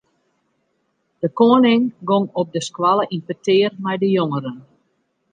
De 1.19 1.29
koaning 1.33 1.83
gong 2.03 2.27
op 2.41 2.47
de 2.55 2.61
skoalle 2.69 3.05
yn 3.15 3.23
petear 3.27 3.73
mei 3.83 3.97
de 4.03 4.09
jongeren. 4.17 4.57